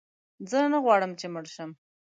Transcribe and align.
زه 0.49 0.57
نه 0.73 0.79
غواړم 0.85 1.11
چې 1.19 1.25
مړ 1.33 1.45
شم. 1.55 1.71